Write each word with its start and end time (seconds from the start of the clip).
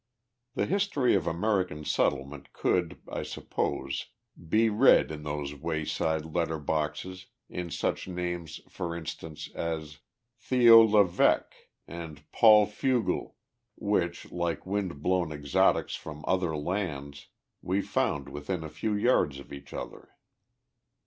The 0.55 0.65
history 0.65 1.13
of 1.13 1.27
American 1.27 1.85
settlement 1.85 2.53
could, 2.53 2.99
I 3.07 3.21
suppose, 3.21 4.07
be 4.49 4.67
read 4.67 5.11
in 5.11 5.21
those 5.21 5.53
wayside 5.53 6.25
letter 6.25 6.57
boxes, 6.57 7.27
in 7.51 7.69
such 7.69 8.07
names, 8.07 8.61
for 8.67 8.95
instance, 8.97 9.51
as 9.53 9.99
"Theo. 10.39 10.81
Leveque" 10.83 11.69
and 11.87 12.23
"Paul 12.31 12.65
Fugle," 12.65 13.35
which, 13.75 14.31
like 14.31 14.65
wind 14.65 15.03
blown 15.03 15.31
exotics 15.31 15.93
from 15.95 16.25
other 16.27 16.57
lands, 16.57 17.27
we 17.61 17.79
found 17.83 18.27
within 18.27 18.63
a 18.63 18.69
few 18.69 18.95
yards 18.95 19.37
of 19.37 19.53
each 19.53 19.71
other. 19.71 20.15